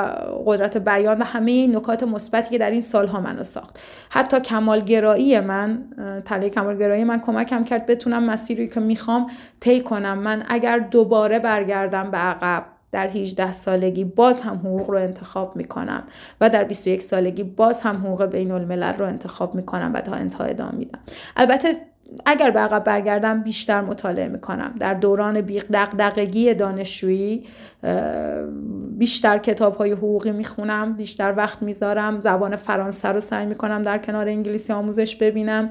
[0.46, 3.80] قدرت بیان و همه این نکات مثبتی که در این سالها منو ساخت.
[4.10, 5.84] حتی کمالگرایی من
[6.24, 9.30] تله کمالگرایی من کمکم کرد بتونم مسیری که می‌خوام
[9.60, 10.18] طی کنم.
[10.18, 16.02] من اگر دوباره برگردم به عقب در 18 سالگی باز هم حقوق رو انتخاب می‌کنم
[16.40, 20.44] و در 21 سالگی باز هم حقوق بین الملل رو انتخاب می‌کنم و تا انتها
[20.44, 20.98] ادامه میدم.
[21.36, 21.68] البته
[22.26, 24.74] اگر به عقب برگردم بیشتر مطالعه می‌کنم.
[24.80, 27.44] در دوران بیق دقدقگی دانشجویی
[28.90, 34.28] بیشتر کتاب های حقوقی می‌خونم بیشتر وقت می‌ذارم زبان فرانسه رو سعی می‌کنم در کنار
[34.28, 35.70] انگلیسی آموزش ببینم.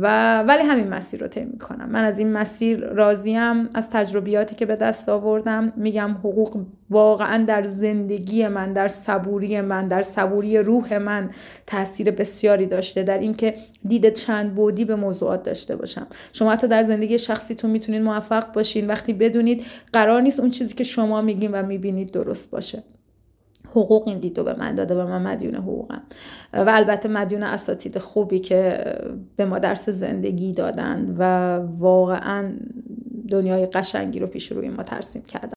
[0.00, 1.88] و ولی همین مسیر رو طی می‌کنم.
[1.90, 5.72] من از این مسیر راضیم از تجربیاتی که به دست آوردم.
[5.76, 11.30] میگم حقوق واقعا در زندگی من در صبوری من در صبوری روح من
[11.66, 13.54] تاثیر بسیاری داشته در اینکه
[13.88, 16.06] دید چند بودی به موضوعات داشته باشم.
[16.32, 18.86] شما حتی در زندگی شخصیتون می‌تونید موفق باشین.
[18.86, 22.82] وقتی بدونید قرار نیست اون چیزی که شما میگین و می‌بینید درست باشه.
[23.70, 26.02] حقوق این دیدو به من داده و من مدیون حقوقم.
[26.52, 28.84] و البته مدیون اساتید خوبی که
[29.36, 31.22] به ما درس زندگی دادن و
[31.78, 32.52] واقعا
[33.28, 35.52] دنیای قشنگی رو پیش روی ما ترسیم کردن.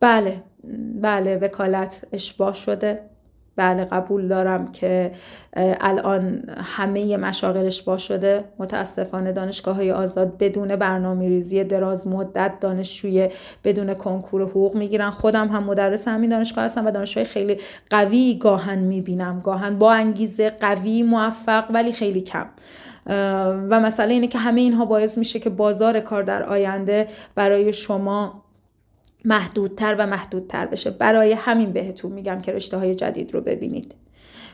[0.00, 0.42] بله
[1.02, 3.11] بله وکالت اشباه شده.
[3.56, 5.12] بله قبول دارم که
[5.56, 8.44] الان همه مشاغلش با شده.
[8.58, 13.28] متاسفانه دانشگاه های آزاد بدون برنامه ریزی دراز مدت دانشجوی
[13.64, 15.10] بدون کنکور حقوق می‌گیرن.
[15.10, 17.58] خودم هم مدرس همین دانشگاه هستم و دانشجوی خیلی
[17.90, 19.40] قوی گاهن می‌بینم.
[19.44, 22.46] گاهن با انگیزه قوی موفق ولی خیلی کم.
[23.70, 28.41] و مسئله اینه که همه اینها باعث میشه که بازار کار در آینده برای شما
[29.24, 30.90] محدودتر و محدودتر بشه.
[30.90, 33.94] برای همین بهتون میگم که رشته های جدید رو ببینید.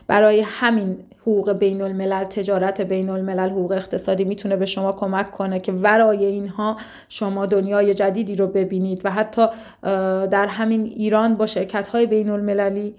[0.07, 5.59] برای همین حقوق بین الملل تجارت بین الملل حقوق اقتصادی می‌تونه به شما کمک کنه
[5.59, 6.77] که ورای اینها
[7.09, 9.45] شما دنیای جدیدی رو ببینید و حتی
[10.31, 12.95] در همین ایران با شرکت های بین المللی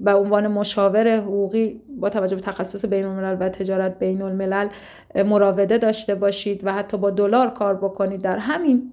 [0.00, 4.68] به عنوان مشاور حقوقی با توجه به تخصص بین الملل و تجارت بین الملل
[5.14, 8.22] مراوده داشته باشید و حتی با دلار کار بکنید.
[8.22, 8.92] در همین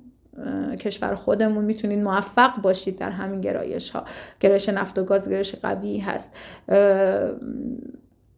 [0.80, 4.06] کشور خودمون می‌تونید موفق باشید در همین گرایش ها
[4.40, 6.38] گرایش نفت و گاز گرایش قوی هست.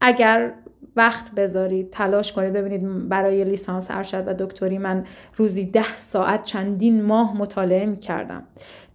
[0.02, 0.54] اگر
[0.96, 2.54] وقت بذارید تلاش کنید.
[2.54, 5.06] ببینید برای لیسانس ارشد و دکتری من
[5.36, 8.44] روزی ده ساعت چندین ماه مطالعه می کردم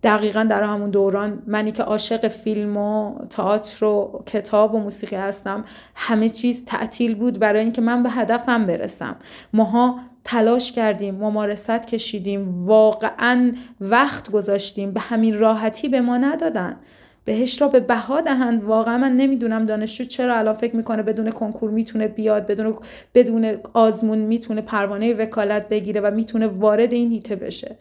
[0.03, 5.65] دقیقا در همون دوران منی که عاشق فیلم و تئاتر و کتاب و موسیقی هستم
[5.95, 9.17] همه چیز تعطیل بود برای اینکه من به هدفم برسم.
[9.53, 16.77] ماها تلاش کردیم ممارست کشیدیم واقعا وقت گذاشتیم به همین راحتی به ما ندادن.
[17.25, 18.65] بهش را به بها دهند.
[18.65, 22.75] واقعا من نمی‌دونم دانشجو چرا الان فکر می‌کنه بدون کنکور می‌تونه بیاد بدون
[23.15, 27.77] بدون آزمون می‌تونه پروانه وکالت بگیره و می‌تونه وارد این هیته بشه.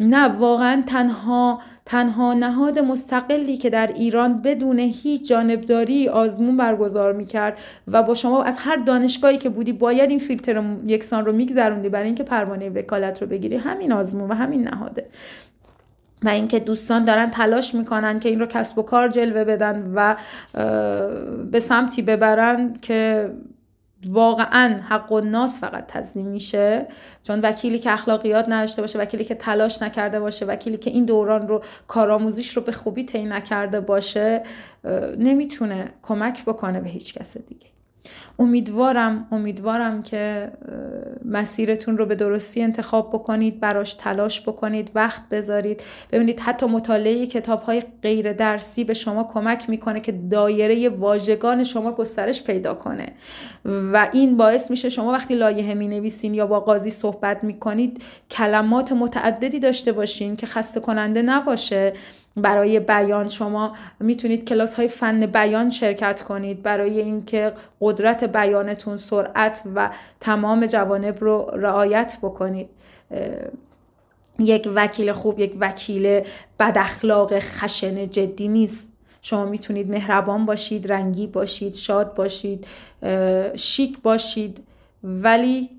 [0.00, 7.58] نه واقعا تنها تنها نهاد مستقلی که در ایران بدون هیچ جانبداری آزمون برگزار می‌کرد
[7.88, 12.06] و با شما از هر دانشگاهی که بودی باید این فیلتر یکسان رو میگذروندی برای
[12.06, 13.56] اینکه پروانه وکالت رو بگیری.
[13.56, 15.06] همین آزمون و همین نهاده
[16.22, 20.16] و اینکه دوستان دارن تلاش می‌کنن که این رو کسب و کار جلوه بدن و
[21.50, 23.30] به سمتی ببرن که
[24.06, 26.86] واقعا حق و ناس فقط تضمین میشه.
[27.22, 31.48] چون وکیلی که اخلاقیات نداشته باشه وکیلی که تلاش نکرده باشه وکیلی که این دوران
[31.48, 34.42] رو کارآموزیش رو به خوبی طی نکرده باشه
[35.18, 37.69] نمی‌تونه کمک بکنه به هیچ کس دیگه.
[38.38, 40.52] امیدوارم امیدوارم که
[41.24, 45.82] مسیرتون رو به درستی انتخاب بکنید براش تلاش بکنید وقت بذارید.
[46.12, 51.92] ببینید حتی مطالعه کتاب های غیر درسی به شما کمک می‌کنه که دایره واژگان شما
[51.92, 53.06] گسترش پیدا کنه.
[53.64, 58.92] و این باعث میشه شما وقتی لایحه می نویسین یا با قاضی صحبت می‌کنید کلمات
[58.92, 61.92] متعددی داشته باشین که خسته کننده نباشه.
[62.36, 66.62] برای بیان شما می‌تونید کلاس های فن بیان شرکت کنید.
[66.62, 69.90] برای اینکه قدرت بیانتون سرعت و
[70.20, 72.68] تمام جوانب رو رعایت بکنید.
[74.38, 76.20] یک وکیل خوب یک وکیل
[76.60, 78.92] بد اخلاق خشن جدی نیست.
[79.22, 82.66] شما می‌تونید مهربان باشید رنگی باشید شاد باشید
[83.54, 84.66] شیک باشید.
[85.04, 85.70] ولی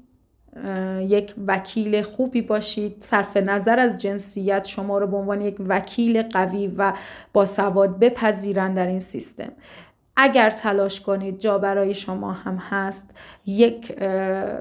[0.99, 2.95] یک وکیل خوبی باشید.
[2.99, 6.93] صرف نظر از جنسیت شما رو به عنوان یک وکیل قوی و
[7.33, 9.51] با سواد بپذیرن در این سیستم.
[10.15, 13.03] اگر تلاش کنید جا برای شما هم هست.
[13.45, 14.03] یک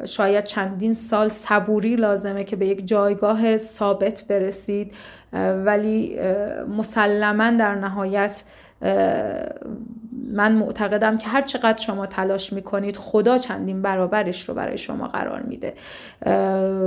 [0.05, 4.93] شاید چندین سال صبوری لازمه که به یک جایگاه ثابت برسید.
[5.65, 6.19] ولی
[6.69, 8.45] مسلما در نهایت
[10.33, 15.43] من معتقدم که هر چقدر شما تلاش می‌کنید خدا چندین برابرش رو برای شما قرار
[15.43, 15.75] میده.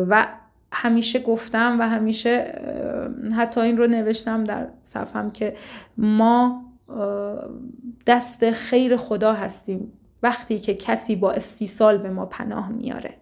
[0.09, 0.27] و
[0.71, 2.61] همیشه گفتم و همیشه
[3.37, 5.55] حتی این رو نوشتم در صفم که
[5.97, 6.65] ما
[8.07, 13.13] دست خیر خدا هستیم وقتی که کسی با استیصال به ما پناه میاره.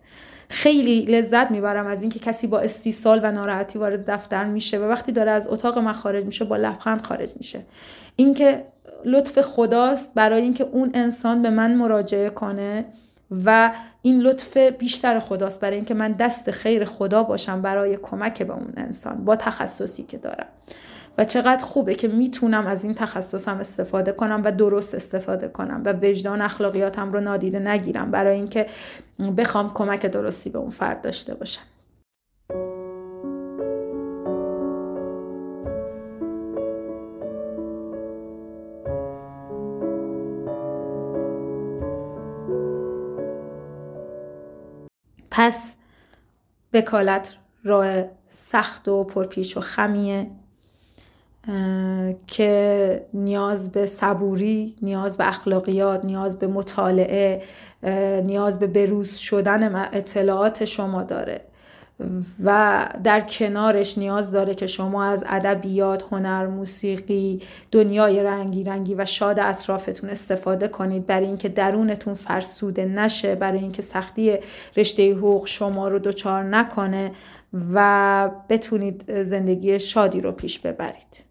[0.51, 5.11] خیلی لذت می‌برم از اینکه کسی با استیصال و ناراحتی وارد دفتر میشه و وقتی
[5.11, 7.59] داره از اتاق من خارج میشه با لبخند خارج میشه.
[8.15, 8.65] اینکه
[9.05, 12.85] لطف خداست برای اینکه اون انسان به من مراجعه کنه
[13.45, 18.53] و این لطف بیشتر خداست برای اینکه من دست خیر خدا باشم برای کمک به
[18.53, 20.47] اون انسان با تخصصی که دارم.
[21.17, 25.93] و چقدر خوبه که می‌تونم از این تخصصم استفاده کنم و درست استفاده کنم و
[25.93, 28.67] وجدان اخلاقیاتم رو نادیده نگیرم برای اینکه
[29.37, 31.61] بخوام کمک درستی به اون فرد داشته باشم.
[45.31, 45.75] پس
[46.73, 50.31] وکالت راه سخت و پرپیش و خمیه
[52.27, 57.41] که نیاز به صبوری نیاز به اخلاقیات نیاز به مطالعه
[58.23, 61.41] نیاز به بروز شدن اطلاعات شما داره.
[62.43, 69.05] و در کنارش نیاز داره که شما از ادبیات، هنر، موسیقی، دنیای رنگی رنگی و
[69.05, 74.37] شاد اطرافتون استفاده کنید برای اینکه درونتون فرسوده نشه برای اینکه سختی
[74.77, 77.11] رشته حقوق شما رو دچار نکنه
[77.73, 81.30] و بتونید زندگی شادی رو پیش ببرید.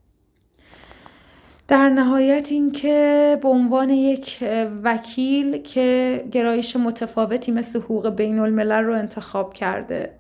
[1.71, 4.39] در نهایت اینکه به عنوان یک
[4.85, 10.15] وکیل که گرایش متفاوتی مثل حقوق بین الملل رو انتخاب کرده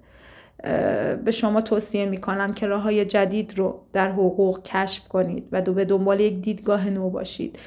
[1.24, 5.74] به شما توصیه می‌کنم که راه های جدید رو در حقوق کشف کنید و دو
[5.74, 7.58] به دنبال یک دیدگاه نو باشید.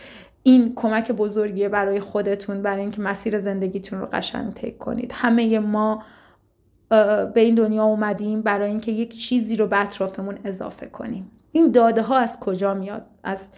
[0.43, 5.11] این کمک بزرگیه برای خودتون برای اینکه مسیر زندگیتون رو قشنگ تک کنید.
[5.15, 6.03] همه ما
[6.89, 11.31] به این دنیا اومدیم برای اینکه یک چیزی رو به اطرافمون اضافه کنیم.
[11.51, 13.49] این داده ها از کجا میاد؟ از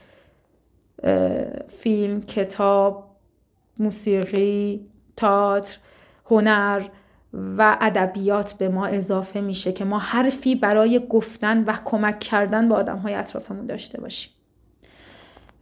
[1.67, 3.15] فیلم کتاب
[3.79, 5.77] موسیقی تئاتر
[6.25, 6.83] هنر
[7.57, 12.75] و ادبیات به ما اضافه میشه که ما حرفی برای گفتن و کمک کردن به
[12.75, 14.31] آدم های اطرافمون داشته باشیم.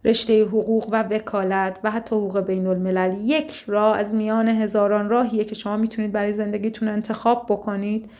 [0.04, 5.44] رشته حقوق و وکالت و حتی حقوق بین الملل یک راه از میان هزاران راهیه
[5.44, 8.10] که شما می‌تونید برای زندگیتون انتخاب بکنید.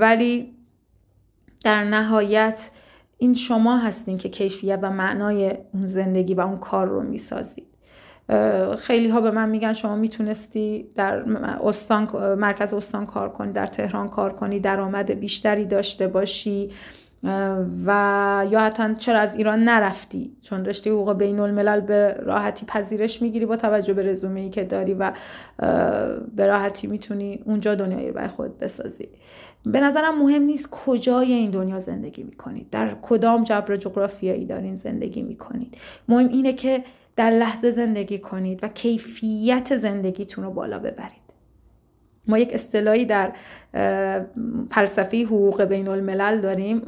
[0.00, 0.54] ولی
[1.64, 2.70] در نهایت
[3.22, 7.66] این شما هستین که کیفیت و معنای اون زندگی و اون کار رو می‌سازید.
[8.78, 11.22] خیلی ها به من میگن شما می‌تونستی در
[11.62, 16.70] استان مرکز استان کار کنی در تهران کار کنی درآمد بیشتری داشته باشی.
[17.86, 23.22] و یا حتی چرا از ایران نرفتی؟ چون رشته حقوق بین الملل به راحتی پذیرش
[23.22, 25.12] می‌گیری با توجه به رزومه ای که داری و
[26.36, 29.08] به راحتی می‌تونی اونجا دنیایی رو برای خود بسازی.
[29.66, 32.70] به نظرم مهم نیست کجای این دنیا زندگی می‌کنید.
[32.70, 35.76] در کدام جبر جغرافیایی دارین زندگی می‌کنید.
[36.08, 36.84] مهم اینه که
[37.16, 41.21] در لحظه زندگی کنید و کیفیت زندگیتون رو بالا ببرید.
[42.26, 43.32] ما یک اصطلاحی در
[44.70, 46.78] فلسفه حقوق بین الملل داریم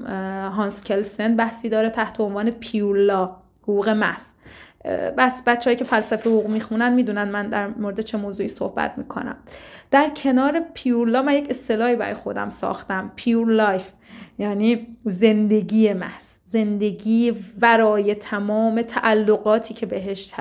[0.57, 4.25] هانس کلسن بحثی داره تحت عنوان پیولا حقوق محض.
[5.19, 9.37] بس بچههایی که فلسفه حقوق می‌خونن می‌دونن من در مورد چه موضوعی صحبت می‌کنم.
[9.91, 13.13] در کنار pure law من یک اصطلاحی برای خودم ساختم.
[13.17, 13.91] pure life
[14.39, 16.25] یعنی زندگی محض.
[16.47, 20.35] زندگی ورای تمام تعلقاتی که بهش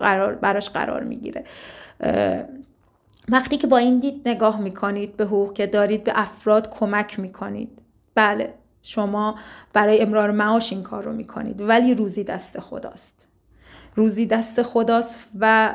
[0.00, 1.44] قرار براش قرار می‌گیره.
[3.28, 7.78] وقتی که با این دید نگاه می‌کنید به حقوق که دارید به افراد کمک می‌کنید.
[8.14, 9.34] بله شما
[9.72, 13.13] برای امرار معاش این کار رو می‌کنید ولی روزی دست خداست.
[13.96, 15.74] روزی دست خداست و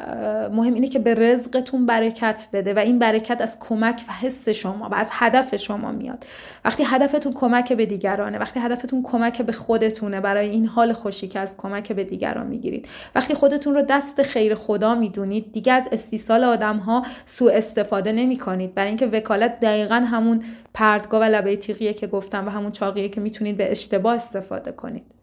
[0.52, 4.90] مهم اینه که به رزقتون برکت بده و این برکت از کمک و حس شما
[4.90, 6.26] و از هدف شما میاد.
[6.66, 11.40] وقتی هدفتون کمک به دیگرانه وقتی هدفتون کمک به خودتونه برای این حال خوشی که
[11.40, 12.88] از کمک به دیگران می‌گیرید.
[13.16, 18.38] وقتی خودتون رو دست خیر خدا می‌دونید دیگه از استیصال آدم ها سوء استفاده نمی
[18.38, 23.10] کنید برای اینکه وکالت دقیقا همون پردگاه و لبه تیغیه که گفتم و همون چاقیه
[23.10, 25.19] که می‌تونید به اشتباه استفاده کنید.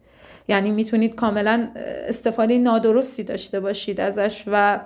[0.49, 1.69] یعنی می‌تونید کاملا
[2.09, 4.81] استفاده نادرستی داشته باشید ازش و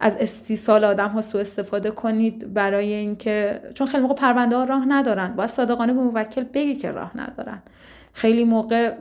[0.00, 4.84] از استیصال آدم ها سو استفاده کنید برای اینکه چون خیلی موقع پرونده ها راه
[4.88, 5.36] ندارن.
[5.36, 7.62] باید صادقانه به موکل بگی که راه ندارن.
[8.12, 8.94] خیلی موقع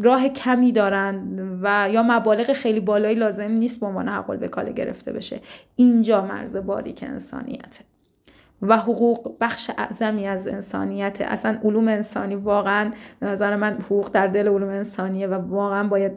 [0.00, 5.12] راه کمی دارن و یا مبالغ خیلی بالایی لازم نیست به عنوان حق کاله گرفته
[5.12, 5.40] بشه.
[5.76, 7.84] اینجا مرز باریک انسانیته.
[8.62, 12.90] و حقوق بخش اعظمی از انسانیت اصلا علوم انسانی واقعا
[13.20, 16.12] به نظر من حقوق در دل علوم انسانیه و واقعا باید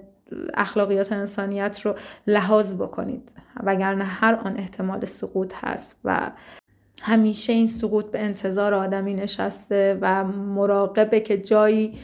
[0.54, 1.96] اخلاقیات انسانیت رو
[2.28, 3.32] لحاظ بکنید.
[3.64, 6.32] وگرنه هر آن احتمال سقوط هست و
[7.02, 11.98] همیشه این سقوط به انتظار آدمی نشسته و مراقبه که جایی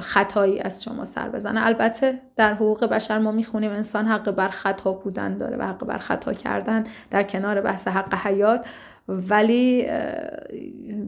[0.00, 1.66] خطایی از شما سر بزنه.
[1.66, 5.98] البته در حقوق بشر ما می‌خونیم انسان حق بر خطا بودن داره و حق بر
[5.98, 8.66] خطا کردن در کنار بحث حق حیات.
[9.08, 9.86] ولی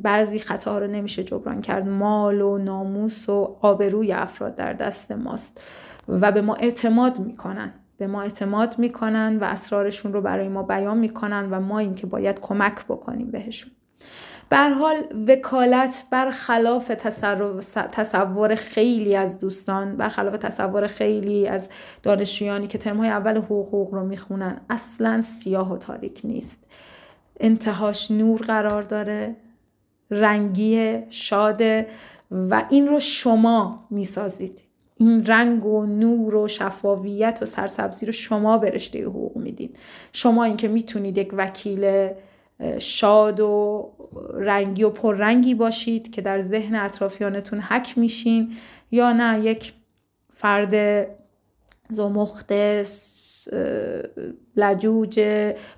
[0.03, 1.88] بعضی خطاها رو نمیشه جبران کرد.
[1.88, 5.61] مال و ناموس و آبروی افراد در دست ماست
[6.09, 7.74] و به ما اعتماد می‌کنن.
[7.97, 12.07] به ما اعتماد می‌کنن و اسرارشون رو برای ما بیان می‌کنن و ما این که
[12.07, 13.72] باید کمک بکنیم بهشون.
[14.49, 14.97] به حال
[15.28, 16.92] وکالت برخلاف
[17.92, 21.68] تصور خیلی از دوستان برخلاف تصور خیلی از
[22.03, 26.64] دانشجویانی که ترمهای اول حقوق رو می‌خونن اصلا سیاه و تاریک نیست.
[27.41, 29.37] انتهاش نور قرار داره
[30.11, 31.87] رنگی شاده
[32.30, 34.61] و این رو شما می‌سازید.
[34.97, 39.78] این رنگ و نور و شفافیت و سرسبزی رو شما به رشته حقوق می‌دید
[40.12, 42.09] شما اینکه می‌تونید یک وکیل
[42.78, 43.91] شاد و
[44.35, 48.57] رنگی و پررنگی باشید که در ذهن اطرافیانتون حک میشین
[48.91, 49.72] یا نه یک
[50.35, 51.07] فرد
[51.89, 52.53] زمخت
[54.57, 55.20] لجوج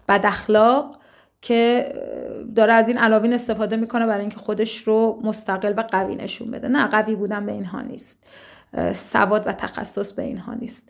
[0.08, 0.98] بداخلاق
[1.46, 1.94] که
[2.56, 6.68] داره از این علاوین استفاده می‌کنه برای اینکه خودش رو مستقل و قوی نشون بده.
[6.68, 8.26] نه قوی بودن به اینها نیست.
[8.92, 10.88] سواد و تخصص به اینها نیست.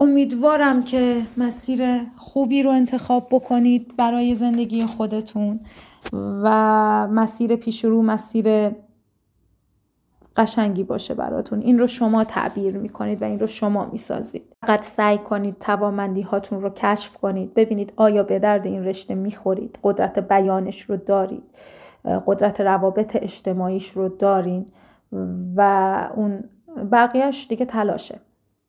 [0.00, 5.60] امیدوارم که مسیر خوبی رو انتخاب بکنید برای زندگی خودتون
[6.12, 6.48] و
[7.08, 8.70] مسیر پیش رو مسیر
[10.36, 11.60] قشنگی باشه براتون.
[11.60, 14.56] این رو شما تعبیر می‌کنید و این رو شما می‌سازید.
[14.60, 17.54] فقط سعی کنید توامندی هاتون رو کشف کنید.
[17.54, 19.78] ببینید آیا به درد این رشته می‌خورید.
[19.82, 21.42] قدرت بیانش رو دارید.
[22.26, 24.66] قدرت روابط اجتماعیش رو دارین
[25.56, 26.44] و اون
[26.92, 28.20] بقیهش دیگه تلاشه.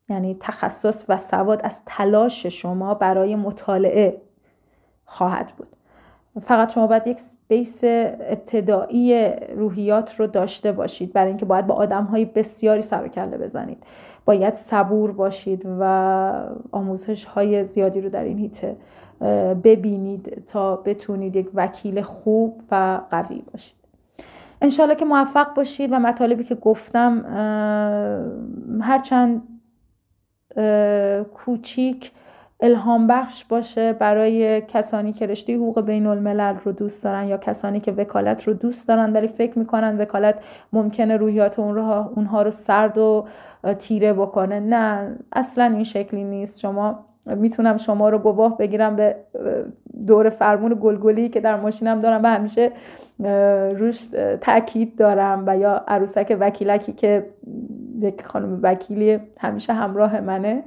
[0.08, 4.22] یعنی تخصص و سواد از تلاش شما برای مطالعه
[5.04, 5.68] خواهد بود.
[6.42, 11.12] فقط شما باید یک بیس ابتدایی روحیات رو داشته باشید.
[11.12, 13.78] برای اینکه باید با آدم های بسیاری سر و کله بزنید.
[14.24, 16.32] باید صبور باشید و
[16.72, 18.76] آموزش های زیادی رو در این هیته
[19.64, 23.76] ببینید تا بتونید یک وکیل خوب و قوی باشید.
[24.62, 27.24] انشالله که موفق باشید و مطالبی که گفتم
[28.80, 29.42] هرچند
[31.34, 32.12] کوچیک
[32.64, 37.80] الهام بخش باشه برای کسانی که رشته حقوق بین الملل رو دوست دارن یا کسانی
[37.80, 40.34] که وکالت رو دوست دارن ولی فکر می‌کنن وکالت
[40.72, 43.24] ممکنه روحیات اونها رو سرد و
[43.78, 44.60] تیره بکنه.
[44.60, 46.60] نه اصلا این شکلی نیست.
[46.60, 49.16] شما می‌تونم شما رو گواه بگیرم به
[50.06, 52.72] دور فرمون گلگلی که در ماشینم دارم و همیشه
[53.78, 54.08] روش
[54.40, 57.26] تاکید دارم و یا عروسک وکیلکی که
[58.00, 60.62] یک خانم وکیلی همیشه همراه منه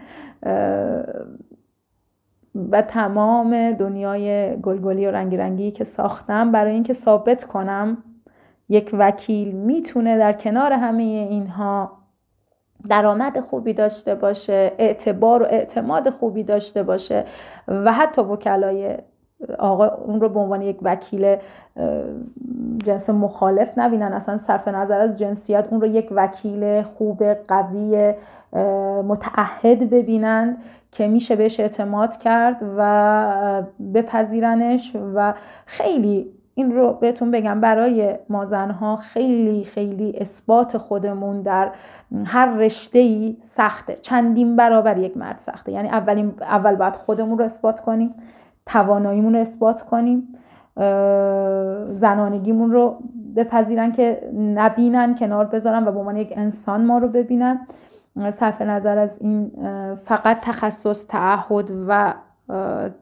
[2.71, 7.97] و تمام دنیای گلگلی و رنگی رنگی که ساختم برای اینکه ثابت کنم
[8.69, 11.91] یک وکیل می‌تونه در کنار همه اینها
[12.89, 17.25] درآمد خوبی داشته باشه اعتبار و اعتماد خوبی داشته باشه
[17.67, 18.97] و حتی وکلای
[19.59, 21.35] آقا اون رو به عنوان یک وکیل
[22.85, 24.13] جنس مخالف نبینن.
[24.13, 28.13] اصلا صرف نظر از جنسیت اون رو یک وکیل خوب قوی
[29.07, 30.57] متعهد ببینند
[30.91, 33.63] که میشه بهش اعتماد کرد و
[33.93, 35.33] بپذیرنش و
[35.65, 41.71] خیلی این رو بهتون بگم برای ما زنها خیلی خیلی اثبات خودمون در
[42.25, 43.95] هر رشته ای سخته.
[43.95, 45.71] چندین برابر یک مرد سخته.
[45.71, 48.15] یعنی اولین اول باید خودمون رو اثبات کنیم.
[48.67, 50.35] تواناییمون رو اثبات کنیم
[51.93, 52.97] زنانگیمون رو
[53.35, 57.67] بپذیرن که نبینن کنار بذارن و به عنوان یک انسان ما رو ببینن.
[58.31, 59.51] صرف نظر از این
[59.95, 62.13] فقط تخصص تعهد و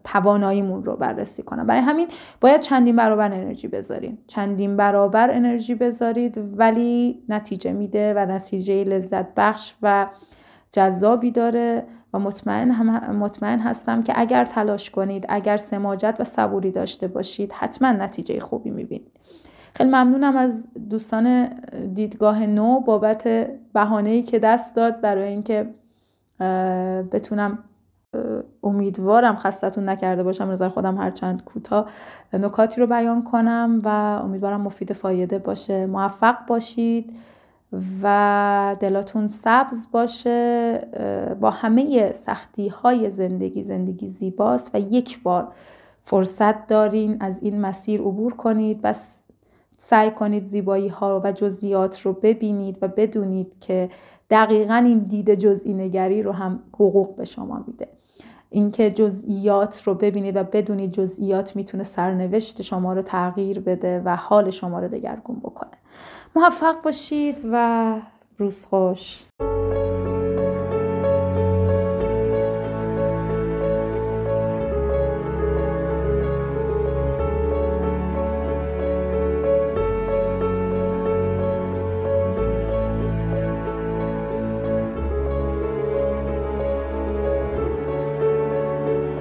[0.04, 2.08] تواناییمون رو بررسی کنم برای همین
[2.42, 9.26] باید چندین برابر انرژی بذارید چندین برابر انرژی بذارید ولی نتیجه میده و نتیجه لذت
[9.36, 10.08] بخش و
[10.72, 11.84] جذابی داره.
[12.16, 17.52] و مطمئن, هم مطمئن هستم که اگر تلاش کنید اگر سماجت و صبوری داشته باشید
[17.52, 19.12] حتما نتیجه خوبی می‌بینید.
[19.74, 21.48] خیلی ممنونم از دوستان
[21.94, 23.24] دیدگاه نو بابت
[23.74, 25.02] بهانه‌ای که دست داد.
[25.02, 25.70] برای اینکه
[27.12, 27.60] بتونم
[28.64, 30.52] امیدوارم خستتون نکرده باشم.
[30.52, 31.90] نظر خودم هرچند کوتاه
[32.34, 33.88] نکاتی رو بیان کنم و
[34.24, 35.86] امیدوارم مفید فایده باشه.
[35.86, 37.14] موفق باشید.
[38.04, 40.80] و دلاتون سبز باشه
[41.42, 45.48] با همه سختی های زندگی زندگی زیباست و یک بار
[46.04, 49.24] فرصت دارین از این مسیر عبور کنید بس
[49.78, 53.90] سعی کنید زیبایی ها و جزئیات رو ببینید و بدونید که
[54.30, 57.88] دقیقا این دید جزئی نگری رو هم حقوق به شما میده.
[58.50, 64.52] اینکه جزئیات رو ببینید و بدونید جزئیات می‌تونه سرنوشت شما رو تغییر بده و حال
[64.52, 65.72] شما رو دگرگون بکنه.
[66.36, 67.96] موفق باشید و
[68.38, 69.24] روز خوش.